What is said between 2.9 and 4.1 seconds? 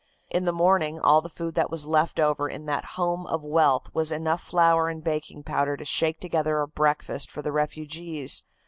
home of wealth